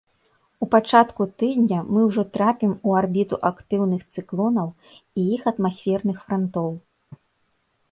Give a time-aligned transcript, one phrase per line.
[0.65, 4.67] У пачатку тыдня мы ўжо трапім у арбіту актыўных цыклонаў
[5.19, 6.71] і іх атмасферных франтоў.